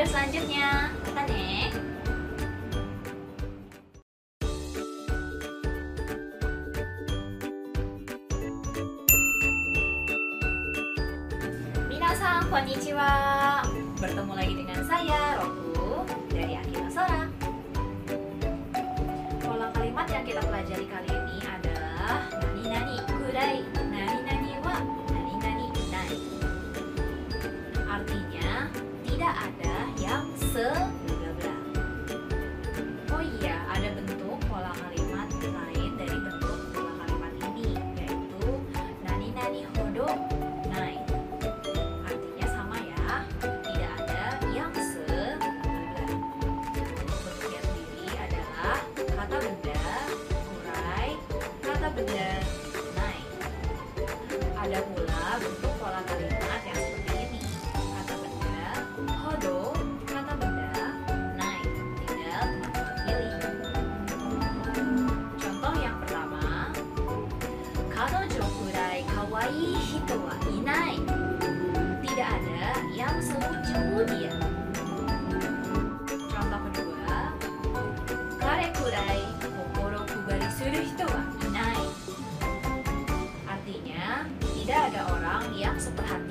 [0.00, 0.88] video selanjutnya.
[1.04, 1.68] Mata ne.
[11.92, 13.12] Minasan, konnichiwa.
[14.00, 17.28] Bertemu lagi dengan saya, Roku, dari Akina Sora.
[19.44, 24.76] Pola kalimat yang kita pelajari kali ini adalah nani nani kurai, nani nani wa
[25.12, 26.16] nani nani nai.
[27.84, 28.72] Artinya,
[29.04, 29.69] tidak ada
[54.60, 57.40] Ada pula bentuk pola kalimat yang seperti ini.
[57.72, 58.60] Kata benda,
[59.24, 59.72] hodo,
[60.04, 60.84] kata benda,
[61.40, 61.64] naik.
[62.04, 62.48] Tinggal
[63.08, 63.40] pilih.
[65.40, 66.68] Contoh yang pertama,
[67.88, 71.00] Kanojo kurai kawaii hito wa inai.
[72.04, 74.36] Tidak ada yang selucu dia.
[76.28, 77.32] Contoh kedua,
[78.36, 81.39] Kare kurai kokoro kubari suru hito wa
[84.70, 86.29] ada orang yang seperhati